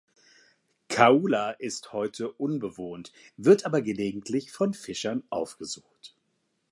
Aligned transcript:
Kaʻula 0.89 1.51
ist 1.59 1.93
heute 1.93 2.31
unbewohnt, 2.31 3.11
wird 3.37 3.67
aber 3.67 3.83
gelegentlich 3.83 4.51
von 4.51 4.73
Fischern 4.73 5.21
aufgesucht. 5.29 6.15